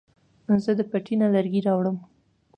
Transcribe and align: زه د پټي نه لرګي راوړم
زه 0.63 0.71
د 0.79 0.81
پټي 0.91 1.15
نه 1.21 1.27
لرګي 1.35 1.61
راوړم 1.67 1.97